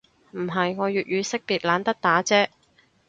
[0.31, 2.47] 唔係，我粵語識別懶得打啫